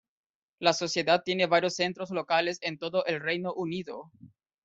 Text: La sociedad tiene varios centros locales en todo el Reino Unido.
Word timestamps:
La 0.57 0.73
sociedad 0.73 1.21
tiene 1.23 1.45
varios 1.45 1.75
centros 1.75 2.09
locales 2.09 2.57
en 2.61 2.79
todo 2.79 3.05
el 3.05 3.19
Reino 3.19 3.53
Unido. 3.53 4.11